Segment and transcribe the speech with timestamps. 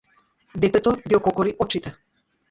[0.63, 1.93] Детето ги ококори очите.